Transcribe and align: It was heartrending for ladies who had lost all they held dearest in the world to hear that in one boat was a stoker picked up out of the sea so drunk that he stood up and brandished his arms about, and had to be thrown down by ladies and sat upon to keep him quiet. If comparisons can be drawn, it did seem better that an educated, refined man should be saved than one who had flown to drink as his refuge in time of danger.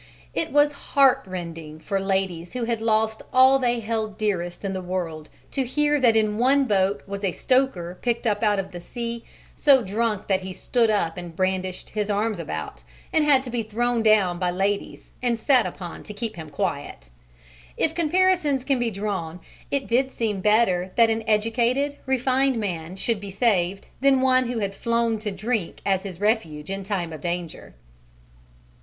It 0.33 0.51
was 0.51 0.71
heartrending 0.95 1.79
for 1.79 1.99
ladies 1.99 2.53
who 2.53 2.63
had 2.63 2.81
lost 2.81 3.21
all 3.31 3.59
they 3.59 3.81
held 3.81 4.17
dearest 4.17 4.65
in 4.65 4.73
the 4.73 4.81
world 4.81 5.29
to 5.51 5.63
hear 5.63 5.99
that 5.99 6.15
in 6.15 6.39
one 6.39 6.65
boat 6.65 7.03
was 7.05 7.23
a 7.23 7.31
stoker 7.31 7.99
picked 8.01 8.25
up 8.25 8.41
out 8.41 8.57
of 8.57 8.71
the 8.71 8.81
sea 8.81 9.23
so 9.55 9.83
drunk 9.83 10.25
that 10.25 10.41
he 10.41 10.53
stood 10.53 10.89
up 10.89 11.17
and 11.17 11.35
brandished 11.35 11.91
his 11.91 12.09
arms 12.09 12.39
about, 12.39 12.81
and 13.13 13.23
had 13.25 13.43
to 13.43 13.51
be 13.51 13.61
thrown 13.61 14.01
down 14.01 14.39
by 14.39 14.49
ladies 14.49 15.11
and 15.21 15.37
sat 15.37 15.67
upon 15.67 16.01
to 16.01 16.15
keep 16.15 16.35
him 16.35 16.49
quiet. 16.49 17.11
If 17.77 17.93
comparisons 17.93 18.63
can 18.63 18.79
be 18.79 18.89
drawn, 18.89 19.39
it 19.69 19.87
did 19.87 20.09
seem 20.09 20.41
better 20.41 20.91
that 20.95 21.11
an 21.11 21.23
educated, 21.27 21.97
refined 22.07 22.59
man 22.59 22.95
should 22.95 23.19
be 23.19 23.29
saved 23.29 23.85
than 23.99 24.19
one 24.21 24.47
who 24.47 24.57
had 24.57 24.73
flown 24.73 25.19
to 25.19 25.29
drink 25.29 25.79
as 25.85 26.01
his 26.01 26.19
refuge 26.19 26.71
in 26.71 26.81
time 26.81 27.13
of 27.13 27.21
danger. 27.21 27.75